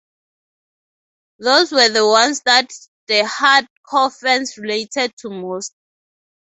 Those 1.37 1.71
were 1.71 1.89
the 1.89 2.07
ones 2.07 2.41
that 2.45 2.71
the 3.07 3.23
hard-core 3.23 4.09
fans 4.09 4.57
related 4.57 5.15
to 5.17 5.29
most. 5.29 5.75